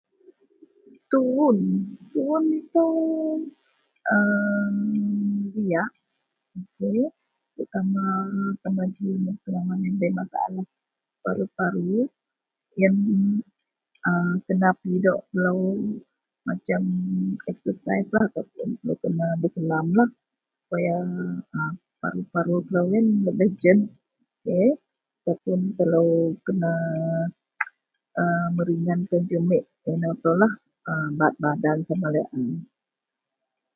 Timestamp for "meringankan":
28.55-29.21